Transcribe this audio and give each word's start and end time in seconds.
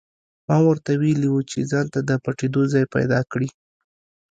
ما 0.47 0.57
ورته 0.67 0.91
ویلي 1.01 1.27
وو 1.31 1.41
چې 1.51 1.59
ځانته 1.71 1.99
د 2.03 2.11
پټېدو 2.23 2.61
ځای 2.73 2.85
پیدا 2.95 3.19
کړي 3.31 3.49